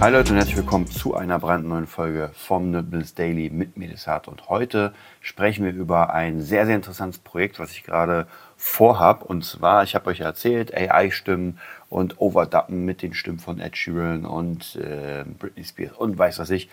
Hi 0.00 0.10
Leute 0.10 0.30
und 0.30 0.38
herzlich 0.38 0.56
willkommen 0.56 0.86
zu 0.86 1.14
einer 1.14 1.38
brandneuen 1.38 1.86
Folge 1.86 2.30
vom 2.32 2.70
Nibbles 2.70 3.12
Daily 3.12 3.50
mit 3.50 3.76
Medisat. 3.76 4.28
Und 4.28 4.48
heute 4.48 4.94
sprechen 5.20 5.62
wir 5.62 5.74
über 5.74 6.14
ein 6.14 6.40
sehr, 6.40 6.64
sehr 6.64 6.76
interessantes 6.76 7.18
Projekt, 7.18 7.58
was 7.58 7.72
ich 7.72 7.84
gerade 7.84 8.26
vorhab. 8.56 9.22
Und 9.22 9.44
zwar, 9.44 9.82
ich 9.82 9.94
habe 9.94 10.08
euch 10.08 10.20
erzählt, 10.20 10.74
AI-Stimmen 10.74 11.58
und 11.90 12.18
Overduppen 12.18 12.86
mit 12.86 13.02
den 13.02 13.12
Stimmen 13.12 13.40
von 13.40 13.60
Ed 13.60 13.76
Sheeran 13.76 14.24
und 14.24 14.76
äh, 14.76 15.26
Britney 15.38 15.64
Spears 15.64 15.98
und 15.98 16.16
weiß 16.16 16.38
was 16.38 16.48
ich. 16.48 16.70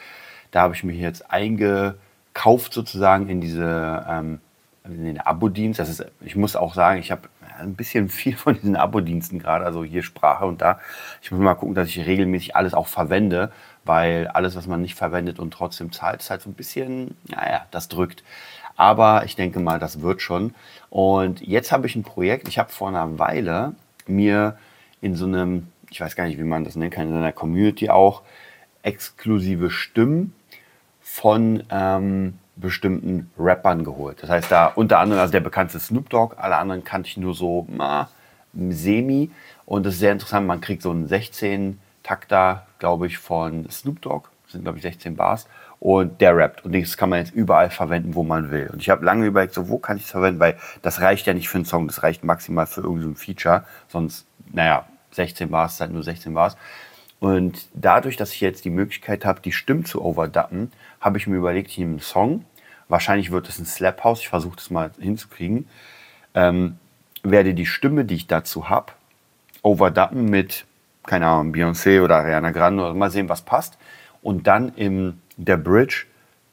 Da 0.52 0.62
habe 0.62 0.73
ich 0.73 0.85
mich 0.85 0.98
jetzt 0.98 1.30
eingekauft 1.30 2.71
sozusagen 2.71 3.27
in 3.27 3.41
diese 3.41 4.05
ähm, 4.09 4.40
den 4.88 5.20
Abo-Dienst. 5.20 5.80
Das 5.80 5.90
ist, 5.90 6.05
ich 6.22 6.36
muss 6.36 6.55
auch 6.55 6.73
sagen, 6.73 7.00
ich 7.00 7.12
habe 7.12 7.30
ein 7.59 7.76
bisschen 7.76 8.09
viel 8.09 8.36
von 8.36 8.55
diesen 8.55 8.76
Abo-Diensten 8.76 9.40
gerade, 9.40 9.66
also 9.66 9.84
hier 9.84 10.04
Sprache 10.04 10.46
und 10.46 10.62
da. 10.62 10.80
Ich 11.22 11.32
muss 11.32 11.40
mal 11.40 11.55
gucken, 11.55 11.76
dass 11.76 11.90
ich 11.90 12.05
regelmäßig 12.05 12.55
alles 12.55 12.73
auch 12.73 12.88
verwende, 12.88 13.52
weil 13.84 14.27
alles, 14.27 14.55
was 14.55 14.68
man 14.68 14.82
nicht 14.82 14.96
verwendet 14.96 15.40
und 15.40 15.52
trotzdem 15.52 15.91
zahlt, 15.91 16.21
ist 16.21 16.30
halt 16.30 16.41
so 16.41 16.49
ein 16.49 16.54
bisschen, 16.54 17.18
naja, 17.27 17.65
das 17.71 17.88
drückt. 17.88 18.24
Aber 18.76 19.26
ich 19.26 19.35
denke 19.35 19.60
mal, 19.60 19.80
das 19.80 20.02
wird 20.02 20.21
schon. 20.21 20.54
Und 20.90 21.41
jetzt 21.41 21.71
habe 21.71 21.88
ich 21.88 21.96
ein 21.96 22.04
Projekt. 22.04 22.48
Ich 22.48 22.60
habe 22.60 22.71
vor 22.71 22.90
einer 22.90 23.18
Weile 23.18 23.74
mir 24.05 24.58
in 25.02 25.15
so 25.15 25.26
einem, 25.26 25.68
ich 25.90 25.99
weiß 25.99 26.15
gar 26.15 26.26
nicht, 26.27 26.38
wie 26.38 26.43
man 26.43 26.63
das 26.63 26.76
nennen 26.76 26.91
kann, 26.91 27.10
in 27.10 27.15
einer 27.15 27.32
Community 27.32 27.90
auch 27.90 28.21
exklusive 28.84 29.71
Stimmen 29.71 30.34
von 31.02 31.63
ähm, 31.71 32.38
bestimmten 32.60 33.32
Rappern 33.38 33.84
geholt. 33.84 34.22
Das 34.22 34.30
heißt, 34.30 34.52
da 34.52 34.68
unter 34.68 35.00
anderem, 35.00 35.22
also 35.22 35.32
der 35.32 35.40
bekannteste 35.40 35.80
Snoop 35.80 36.10
Dogg, 36.10 36.36
alle 36.38 36.58
anderen 36.58 36.84
kannte 36.84 37.08
ich 37.08 37.18
nur 37.18 37.34
so 37.34 37.68
na, 37.70 38.10
semi. 38.54 39.32
Und 39.66 39.86
das 39.86 39.96
ist 39.96 39.99
sehr 39.99 40.12
interessant, 40.12 40.48
man 40.48 40.62
kriegt 40.62 40.82
so 40.82 40.91
einen 40.91 41.08
16-Takter, 41.08 42.66
glaube 42.80 43.08
ich, 43.08 43.18
von 43.18 43.70
Snoop 43.70 44.02
Dogg. 44.02 44.30
Das 44.44 44.54
sind, 44.54 44.64
glaube 44.64 44.77
ich, 44.77 44.84
16 44.84 45.16
Bars. 45.16 45.48
Und 45.80 46.22
der 46.22 46.36
rappt. 46.36 46.66
Und 46.66 46.74
das 46.74 46.98
kann 46.98 47.10
man 47.10 47.20
jetzt 47.20 47.34
überall 47.34 47.70
verwenden, 47.70 48.16
wo 48.16 48.24
man 48.24 48.49
will. 48.49 48.70
Und 48.71 48.82
ich 48.82 48.90
habe 48.90 49.05
lange 49.05 49.26
überlegt, 49.26 49.54
so, 49.54 49.70
wo 49.70 49.77
kann 49.77 49.98
ich 49.98 50.04
es 50.04 50.12
verwenden? 50.12 50.40
Weil 50.40 50.58
das 50.82 51.02
reicht 51.02 51.27
ja 51.27 51.34
nicht 51.34 51.49
für 51.49 51.58
einen 51.58 51.66
Song, 51.66 51.88
das 51.88 52.02
reicht 52.02 52.24
maximal 52.24 52.66
für 52.66 52.82
irgendein 52.82 53.14
so 53.14 53.20
Feature. 53.20 53.64
Sonst, 53.88 54.26
naja, 54.52 54.86
16 55.12 55.49
Bars 55.49 55.80
halt 55.80 55.92
nur 55.92 56.04
16 56.04 56.34
Bars. 56.34 56.58
Und 57.20 57.68
dadurch, 57.73 58.15
dass 58.15 58.32
ich 58.32 58.41
jetzt 58.41 58.65
die 58.65 58.70
Möglichkeit 58.70 59.26
habe, 59.26 59.41
die 59.41 59.51
Stimmen 59.51 59.85
zu 59.85 60.04
overduppen, 60.04 60.71
habe 61.01 61.18
ich 61.18 61.27
mir 61.27 61.37
überlegt, 61.37 61.71
ich 61.71 61.77
nehme 61.77 61.91
einen 61.91 61.99
Song. 61.99 62.46
Wahrscheinlich 62.90 63.32
wird 63.32 63.49
es 63.49 63.59
ein 63.59 63.65
Slap 63.65 64.03
House. 64.03 64.19
Ich 64.22 64.29
versuche 64.29 64.56
das 64.56 64.69
mal 64.69 64.91
hinzukriegen. 65.00 65.68
Ähm, 66.35 66.78
werde 67.24 67.53
die 67.53 67.66
Stimme, 67.66 68.06
die 68.06 68.16
ich 68.16 68.28
dazu 68.28 68.69
habe, 68.69 68.94
overduppen 69.63 70.25
mit, 70.25 70.66
keine 71.06 71.28
Ahnung, 71.28 71.53
Beyoncé 71.53 72.01
oder 72.03 72.18
Ariana 72.18 72.51
Grande 72.51 72.84
oder 72.84 72.94
mal 72.94 73.12
sehen, 73.12 73.29
was 73.29 73.41
passt. 73.41 73.78
Und 74.22 74.47
dann 74.47 74.69
in 74.75 75.22
der 75.35 75.57
Bridge 75.57 76.06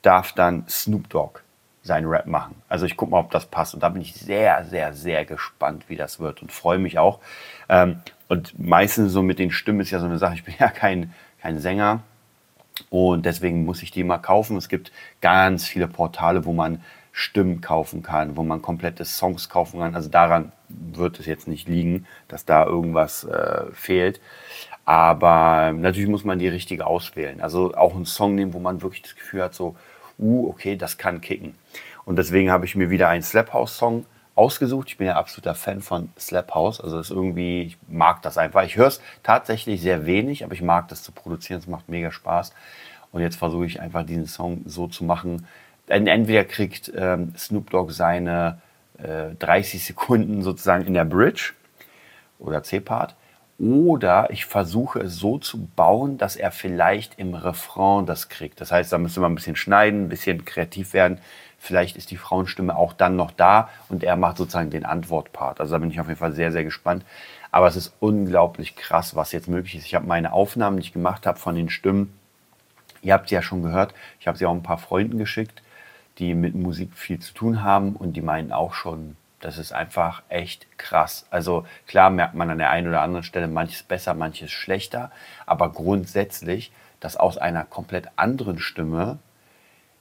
darf 0.02 0.32
dann 0.32 0.64
Snoop 0.68 1.08
Dogg 1.10 1.43
seinen 1.84 2.06
Rap 2.08 2.27
machen. 2.27 2.56
Also 2.68 2.86
ich 2.86 2.96
gucke 2.96 3.12
mal, 3.12 3.20
ob 3.20 3.30
das 3.30 3.46
passt. 3.46 3.74
Und 3.74 3.83
da 3.83 3.90
bin 3.90 4.02
ich 4.02 4.14
sehr, 4.14 4.64
sehr, 4.64 4.95
sehr 4.95 5.24
gespannt, 5.24 5.84
wie 5.89 5.96
das 5.96 6.18
wird 6.18 6.42
und 6.42 6.50
freue 6.50 6.78
mich 6.78 6.98
auch. 6.98 7.20
Ähm, 7.68 8.00
und 8.27 8.58
meistens 8.58 9.12
so 9.12 9.22
mit 9.22 9.39
den 9.39 9.50
Stimmen 9.50 9.80
ist 9.80 9.90
ja 9.90 10.00
so 10.00 10.06
eine 10.06 10.18
Sache, 10.18 10.34
ich 10.34 10.45
bin 10.45 10.55
ja 10.58 10.68
kein, 10.68 11.12
kein 11.40 11.58
Sänger 11.58 12.00
und 12.89 13.27
deswegen 13.27 13.64
muss 13.67 13.83
ich 13.83 13.90
die 13.90 14.02
mal 14.02 14.18
kaufen. 14.18 14.56
Es 14.56 14.68
gibt 14.68 14.92
ganz 15.20 15.67
viele 15.67 15.86
Portale, 15.86 16.46
wo 16.46 16.55
man 16.55 16.83
Stimmen 17.12 17.61
kaufen 17.61 18.02
kann, 18.02 18.36
wo 18.36 18.42
man 18.42 18.62
komplette 18.62 19.05
Songs 19.05 19.48
kaufen 19.48 19.78
kann. 19.78 19.95
Also 19.95 20.08
daran 20.08 20.52
wird 20.68 21.20
es 21.20 21.27
jetzt 21.27 21.46
nicht 21.46 21.68
liegen, 21.68 22.06
dass 22.27 22.46
da 22.46 22.64
irgendwas 22.64 23.24
äh, 23.24 23.66
fehlt. 23.72 24.20
Aber 24.86 25.72
natürlich 25.72 26.08
muss 26.08 26.24
man 26.24 26.39
die 26.39 26.48
richtige 26.48 26.86
auswählen. 26.86 27.40
Also 27.40 27.74
auch 27.74 27.95
einen 27.95 28.06
Song 28.06 28.34
nehmen, 28.34 28.55
wo 28.55 28.58
man 28.58 28.83
wirklich 28.83 29.02
das 29.02 29.14
Gefühl 29.14 29.42
hat, 29.42 29.55
so, 29.55 29.77
uh, 30.19 30.48
okay, 30.48 30.77
das 30.77 30.98
kann 30.98 31.20
kicken. 31.20 31.55
Und 32.05 32.17
deswegen 32.17 32.51
habe 32.51 32.67
ich 32.67 32.75
mir 32.75 32.91
wieder 32.91 33.08
einen 33.08 33.23
Slap 33.23 33.52
House 33.52 33.77
Song 33.77 34.07
ausgesucht. 34.35 34.89
Ich 34.89 34.98
bin 34.98 35.07
ja 35.07 35.17
absoluter 35.17 35.55
Fan 35.55 35.80
von 35.80 36.11
Slap 36.19 36.55
House. 36.55 36.80
Also 36.80 36.98
ist 36.98 37.11
irgendwie, 37.11 37.63
ich 37.63 37.79
mag 37.89 38.23
das 38.23 38.36
einfach. 38.39 38.64
Ich 38.64 38.77
höre 38.77 38.89
es 38.89 39.01
tatsächlich 39.23 39.80
sehr 39.80 40.07
wenig, 40.07 40.45
aber 40.45 40.55
ich 40.55 40.63
mag 40.63 40.89
das 40.89 41.02
zu 41.02 41.13
produzieren. 41.13 41.61
Es 41.61 41.67
macht 41.67 41.89
mega 41.89 42.11
Spaß. 42.11 42.52
Und 43.13 43.23
jetzt 43.23 43.36
versuche 43.36 43.67
ich 43.67 43.80
einfach 43.80 44.05
diesen 44.05 44.27
Song 44.27 44.63
so 44.67 44.89
zu 44.89 45.05
machen. 45.05 45.47
Entweder 45.86 46.45
kriegt 46.45 46.92
ähm, 46.96 47.35
Snoop 47.36 47.70
Dogg 47.70 47.92
seine 47.92 48.61
äh, 48.98 49.35
30 49.39 49.85
Sekunden 49.85 50.42
sozusagen 50.42 50.85
in 50.85 50.95
der 50.95 51.05
Bridge 51.05 51.52
oder 52.39 52.63
C-Part. 52.63 53.14
Oder 53.58 54.30
ich 54.30 54.46
versuche 54.46 54.98
es 55.00 55.16
so 55.16 55.38
zu 55.38 55.66
bauen, 55.76 56.18
dass 56.18 56.34
er 56.34 56.50
vielleicht 56.50 57.18
im 57.18 57.34
Refrain 57.34 58.04
das 58.04 58.28
kriegt. 58.28 58.60
Das 58.60 58.72
heißt, 58.72 58.92
da 58.92 58.98
müsste 58.98 59.20
man 59.20 59.32
ein 59.32 59.36
bisschen 59.36 59.54
schneiden, 59.54 60.06
ein 60.06 60.08
bisschen 60.08 60.44
kreativ 60.44 60.92
werden. 60.92 61.18
Vielleicht 61.58 61.96
ist 61.96 62.10
die 62.10 62.16
Frauenstimme 62.16 62.76
auch 62.76 62.92
dann 62.92 63.16
noch 63.16 63.30
da 63.30 63.70
und 63.88 64.02
er 64.02 64.16
macht 64.16 64.38
sozusagen 64.38 64.70
den 64.70 64.84
Antwortpart. 64.84 65.60
Also 65.60 65.72
da 65.72 65.78
bin 65.78 65.90
ich 65.90 66.00
auf 66.00 66.08
jeden 66.08 66.18
Fall 66.18 66.32
sehr, 66.32 66.50
sehr 66.50 66.64
gespannt. 66.64 67.04
Aber 67.52 67.68
es 67.68 67.76
ist 67.76 67.94
unglaublich 68.00 68.74
krass, 68.74 69.14
was 69.14 69.30
jetzt 69.30 69.48
möglich 69.48 69.76
ist. 69.76 69.86
Ich 69.86 69.94
habe 69.94 70.06
meine 70.06 70.32
Aufnahmen, 70.32 70.76
die 70.76 70.82
ich 70.82 70.92
gemacht 70.92 71.24
habe 71.24 71.38
von 71.38 71.54
den 71.54 71.70
Stimmen, 71.70 72.12
ihr 73.00 73.14
habt 73.14 73.28
sie 73.28 73.36
ja 73.36 73.42
schon 73.42 73.62
gehört. 73.62 73.94
Ich 74.18 74.26
habe 74.26 74.36
sie 74.36 74.46
auch 74.46 74.52
ein 74.52 74.64
paar 74.64 74.78
Freunden 74.78 75.18
geschickt, 75.18 75.62
die 76.18 76.34
mit 76.34 76.56
Musik 76.56 76.96
viel 76.96 77.20
zu 77.20 77.32
tun 77.32 77.62
haben 77.62 77.94
und 77.94 78.14
die 78.14 78.22
meinen 78.22 78.50
auch 78.50 78.74
schon, 78.74 79.16
das 79.44 79.58
ist 79.58 79.72
einfach 79.72 80.22
echt 80.30 80.66
krass. 80.78 81.27
Also 81.30 81.66
klar 81.86 82.08
merkt 82.08 82.34
man 82.34 82.48
an 82.48 82.58
der 82.58 82.70
einen 82.70 82.88
oder 82.88 83.02
anderen 83.02 83.24
Stelle 83.24 83.46
manches 83.46 83.82
besser, 83.82 84.14
manches 84.14 84.50
schlechter, 84.50 85.10
aber 85.44 85.70
grundsätzlich, 85.70 86.72
dass 86.98 87.16
aus 87.16 87.36
einer 87.36 87.64
komplett 87.64 88.08
anderen 88.16 88.58
Stimme 88.58 89.18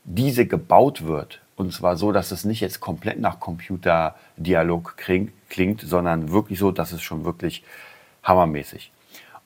diese 0.06 0.46
gebaut 0.46 1.06
wird 1.06 1.42
und 1.56 1.74
zwar 1.74 1.98
so, 1.98 2.12
dass 2.12 2.32
es 2.32 2.46
nicht 2.46 2.62
jetzt 2.62 2.80
komplett 2.80 3.20
nach 3.20 3.40
Computerdialog 3.42 4.96
klingt, 4.98 5.82
sondern 5.82 6.32
wirklich 6.32 6.58
so, 6.58 6.72
dass 6.72 6.94
es 6.94 7.02
schon 7.02 7.26
wirklich 7.26 7.64
hammermäßig. 8.24 8.92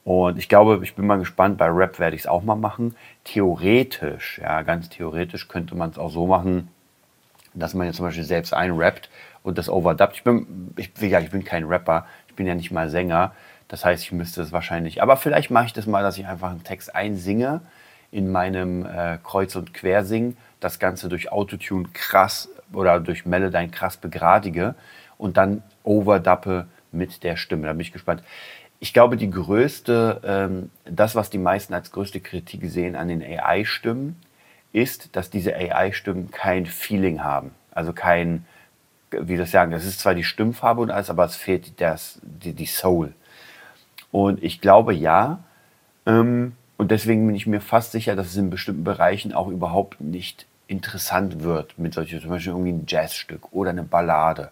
Und 0.04 0.38
ich 0.38 0.48
glaube, 0.48 0.80
ich 0.84 0.96
bin 0.96 1.06
mal 1.06 1.18
gespannt, 1.18 1.58
bei 1.58 1.68
Rap 1.68 2.00
werde 2.00 2.16
ich 2.16 2.22
es 2.22 2.28
auch 2.28 2.44
mal 2.44 2.56
machen. 2.56 2.96
Theoretisch, 3.26 4.40
ja, 4.42 4.62
ganz 4.62 4.90
theoretisch 4.90 5.48
könnte 5.48 5.76
man 5.76 5.90
es 5.90 5.98
auch 5.98 6.12
so 6.12 6.28
machen, 6.28 6.70
dass 7.54 7.74
man 7.74 7.88
jetzt 7.88 7.98
zum 7.98 8.06
Beispiel 8.06 8.24
selbst 8.24 8.54
einrappt 8.54 9.10
und 9.48 9.58
das 9.58 9.70
overdubbt. 9.70 10.16
Ich 10.16 10.24
bin, 10.24 10.74
ich, 10.76 10.92
ja, 11.00 11.20
ich 11.20 11.32
bin 11.32 11.44
kein 11.44 11.64
Rapper, 11.64 12.06
ich 12.28 12.36
bin 12.36 12.46
ja 12.46 12.54
nicht 12.54 12.72
mal 12.72 12.90
Sänger. 12.90 13.34
Das 13.70 13.86
heißt, 13.86 14.04
ich 14.04 14.12
müsste 14.12 14.42
es 14.42 14.52
wahrscheinlich, 14.52 15.02
aber 15.02 15.18
vielleicht 15.18 15.52
mache 15.52 15.68
ich 15.68 15.74
das 15.74 15.88
mal, 15.88 16.04
dass 16.04 16.18
ich 16.18 16.28
einfach 16.28 16.52
einen 16.52 16.64
Text 16.64 16.94
einsinge 16.94 17.62
in 18.12 18.32
meinem 18.32 18.86
äh, 18.86 19.18
Kreuz- 19.24 19.56
und 19.56 19.74
Quersing 19.74 20.38
das 20.60 20.80
Ganze 20.80 21.10
durch 21.10 21.32
Autotune 21.32 21.88
krass 21.94 22.50
oder 22.74 23.00
durch 23.00 23.26
Melodyne 23.26 23.70
krass 23.70 23.98
begradige 23.98 24.76
und 25.18 25.38
dann 25.38 25.64
overdappe 25.84 26.68
mit 26.92 27.24
der 27.24 27.38
Stimme. 27.38 27.68
Da 27.68 27.74
bin 27.74 27.82
ich 27.82 27.94
gespannt. 27.94 28.24
Ich 28.80 28.94
glaube, 28.94 29.18
die 29.18 29.30
größte, 29.30 30.22
ähm, 30.24 30.72
das, 30.86 31.16
was 31.16 31.30
die 31.30 31.38
meisten 31.38 31.74
als 31.74 31.92
größte 31.92 32.20
Kritik 32.20 32.62
sehen 32.66 32.96
an 32.96 33.08
den 33.08 33.24
AI-Stimmen, 33.24 34.22
ist, 34.72 35.16
dass 35.16 35.30
diese 35.30 35.56
AI-Stimmen 35.56 36.32
kein 36.32 36.66
Feeling 36.66 37.24
haben. 37.24 37.52
Also 37.72 37.94
kein, 37.94 38.46
wie 39.12 39.38
das 39.38 39.52
sagen, 39.52 39.72
das 39.72 39.86
ist 39.86 40.00
zwar 40.00 40.16
die 40.16 40.24
Stimmfarbe 40.24 40.82
und 40.82 40.92
alles, 40.92 41.10
aber 41.10 41.26
es 41.26 41.36
fehlt 41.36 41.80
das, 41.80 42.20
die, 42.22 42.54
die 42.54 42.66
Soul. 42.66 43.14
Und 44.12 44.44
ich 44.44 44.62
glaube 44.62 44.94
ja, 44.94 45.40
ähm, 46.06 46.54
und 46.78 46.92
deswegen 46.92 47.26
bin 47.26 47.36
ich 47.36 47.48
mir 47.48 47.62
fast 47.62 47.92
sicher, 47.92 48.16
dass 48.16 48.28
es 48.28 48.38
in 48.38 48.50
bestimmten 48.50 48.84
Bereichen 48.84 49.34
auch 49.34 49.48
überhaupt 49.48 50.00
nicht 50.00 50.46
interessant 50.68 51.44
wird 51.44 51.78
mit 51.80 51.94
solchen, 51.94 52.22
zum 52.22 52.30
Beispiel 52.30 52.52
irgendwie 52.52 52.72
ein 52.72 52.86
Jazzstück 52.88 53.52
oder 53.52 53.72
eine 53.72 53.84
Ballade. 53.84 54.52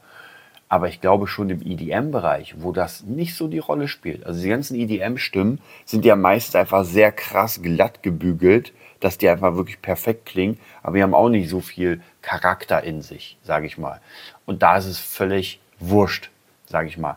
Aber 0.75 0.89
ich 0.89 0.99
glaube 0.99 1.25
schon 1.25 1.49
im 1.49 1.61
EDM-Bereich, 1.61 2.55
wo 2.57 2.73
das 2.73 3.03
nicht 3.03 3.37
so 3.37 3.47
die 3.47 3.59
Rolle 3.59 3.87
spielt. 3.87 4.25
Also 4.25 4.41
die 4.41 4.49
ganzen 4.49 4.75
EDM-Stimmen 4.75 5.61
sind 5.85 6.03
ja 6.03 6.17
meistens 6.17 6.53
einfach 6.57 6.83
sehr 6.83 7.13
krass 7.13 7.61
glatt 7.61 8.03
gebügelt, 8.03 8.73
dass 8.99 9.17
die 9.17 9.29
einfach 9.29 9.55
wirklich 9.55 9.81
perfekt 9.81 10.25
klingen. 10.25 10.59
Aber 10.83 10.97
die 10.97 11.03
haben 11.03 11.13
auch 11.13 11.29
nicht 11.29 11.49
so 11.49 11.61
viel 11.61 12.01
Charakter 12.21 12.83
in 12.83 13.01
sich, 13.01 13.37
sage 13.41 13.67
ich 13.67 13.77
mal. 13.77 14.01
Und 14.45 14.63
da 14.63 14.75
ist 14.75 14.87
es 14.87 14.99
völlig 14.99 15.61
wurscht, 15.79 16.29
sage 16.65 16.89
ich 16.89 16.97
mal. 16.97 17.15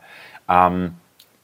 Ähm, 0.48 0.94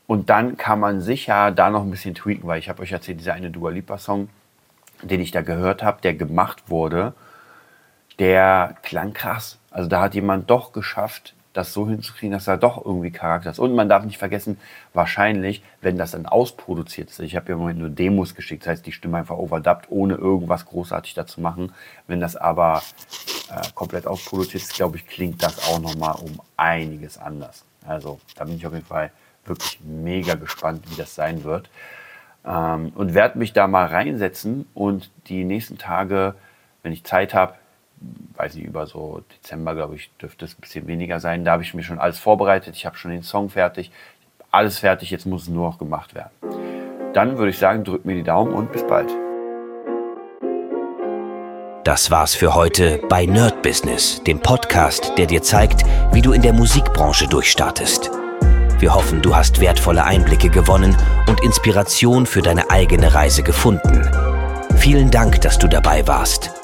und 0.06 0.30
dann 0.30 0.56
kann 0.56 0.78
man 0.78 1.00
sicher 1.00 1.50
da 1.50 1.68
noch 1.68 1.82
ein 1.82 1.90
bisschen 1.90 2.14
tweaken, 2.14 2.46
weil 2.46 2.60
ich 2.60 2.68
habe 2.68 2.80
euch 2.80 2.92
erzählt, 2.92 3.18
dieser 3.18 3.34
eine 3.34 3.50
Dua 3.50 3.70
Lipa 3.70 3.98
Song, 3.98 4.28
den 5.02 5.20
ich 5.20 5.32
da 5.32 5.42
gehört 5.42 5.82
habe, 5.82 6.00
der 6.00 6.14
gemacht 6.14 6.70
wurde. 6.70 7.12
der 8.20 8.76
klang 8.82 9.12
krass. 9.14 9.58
Also 9.72 9.88
da 9.88 10.00
hat 10.00 10.14
jemand 10.14 10.48
doch 10.48 10.70
geschafft, 10.70 11.34
das 11.54 11.72
so 11.72 11.88
hinzukriegen, 11.88 12.32
dass 12.32 12.48
er 12.48 12.58
doch 12.58 12.84
irgendwie 12.84 13.12
Charakter 13.12 13.50
ist. 13.50 13.58
Und 13.58 13.74
man 13.74 13.88
darf 13.88 14.04
nicht 14.04 14.18
vergessen, 14.18 14.58
wahrscheinlich, 14.92 15.62
wenn 15.80 15.96
das 15.96 16.10
dann 16.10 16.26
ausproduziert 16.26 17.08
ist, 17.08 17.20
ich 17.20 17.36
habe 17.36 17.48
ja 17.48 17.54
im 17.54 17.60
Moment 17.60 17.78
nur 17.78 17.88
Demos 17.88 18.34
geschickt, 18.34 18.64
das 18.64 18.72
heißt, 18.72 18.86
die 18.86 18.92
Stimme 18.92 19.18
einfach 19.18 19.38
overdubbt, 19.38 19.86
ohne 19.88 20.14
irgendwas 20.16 20.66
großartig 20.66 21.14
dazu 21.14 21.40
machen. 21.40 21.72
Wenn 22.06 22.20
das 22.20 22.36
aber 22.36 22.82
äh, 23.50 23.62
komplett 23.74 24.06
ausproduziert 24.06 24.64
ist, 24.64 24.74
glaube 24.74 24.96
ich, 24.96 25.06
klingt 25.06 25.42
das 25.42 25.66
auch 25.68 25.80
nochmal 25.80 26.16
um 26.20 26.40
einiges 26.56 27.16
anders. 27.16 27.64
Also 27.86 28.18
da 28.36 28.44
bin 28.44 28.56
ich 28.56 28.66
auf 28.66 28.74
jeden 28.74 28.84
Fall 28.84 29.12
wirklich 29.44 29.80
mega 29.84 30.34
gespannt, 30.34 30.84
wie 30.90 30.96
das 30.96 31.14
sein 31.14 31.44
wird. 31.44 31.70
Ähm, 32.44 32.92
und 32.96 33.14
werde 33.14 33.38
mich 33.38 33.52
da 33.52 33.68
mal 33.68 33.86
reinsetzen 33.86 34.66
und 34.74 35.10
die 35.28 35.44
nächsten 35.44 35.78
Tage, 35.78 36.34
wenn 36.82 36.92
ich 36.92 37.04
Zeit 37.04 37.32
habe, 37.32 37.54
weiß 38.36 38.54
nicht, 38.54 38.64
über 38.64 38.86
so 38.86 39.22
Dezember, 39.36 39.74
glaube 39.74 39.96
ich, 39.96 40.10
dürfte 40.20 40.44
es 40.44 40.54
ein 40.54 40.60
bisschen 40.60 40.86
weniger 40.86 41.20
sein. 41.20 41.44
Da 41.44 41.52
habe 41.52 41.62
ich 41.62 41.74
mir 41.74 41.82
schon 41.82 41.98
alles 41.98 42.18
vorbereitet. 42.18 42.74
Ich 42.76 42.86
habe 42.86 42.96
schon 42.96 43.10
den 43.10 43.22
Song 43.22 43.50
fertig. 43.50 43.90
Alles 44.50 44.78
fertig, 44.78 45.10
jetzt 45.10 45.26
muss 45.26 45.42
es 45.42 45.48
nur 45.48 45.68
noch 45.68 45.78
gemacht 45.78 46.14
werden. 46.14 46.30
Dann 47.12 47.38
würde 47.38 47.50
ich 47.50 47.58
sagen, 47.58 47.84
drückt 47.84 48.04
mir 48.04 48.14
die 48.14 48.22
Daumen 48.22 48.52
und 48.52 48.72
bis 48.72 48.86
bald. 48.86 49.10
Das 51.84 52.10
war's 52.10 52.34
für 52.34 52.54
heute 52.54 52.98
bei 53.08 53.26
Nerd 53.26 53.62
Business, 53.62 54.22
dem 54.24 54.40
Podcast, 54.40 55.12
der 55.18 55.26
dir 55.26 55.42
zeigt, 55.42 55.84
wie 56.12 56.22
du 56.22 56.32
in 56.32 56.40
der 56.40 56.54
Musikbranche 56.54 57.28
durchstartest. 57.28 58.10
Wir 58.78 58.94
hoffen, 58.94 59.22
du 59.22 59.36
hast 59.36 59.60
wertvolle 59.60 60.04
Einblicke 60.04 60.48
gewonnen 60.48 60.96
und 61.28 61.42
Inspiration 61.42 62.26
für 62.26 62.42
deine 62.42 62.70
eigene 62.70 63.14
Reise 63.14 63.42
gefunden. 63.42 64.02
Vielen 64.76 65.10
Dank, 65.10 65.40
dass 65.42 65.58
du 65.58 65.68
dabei 65.68 66.06
warst. 66.06 66.63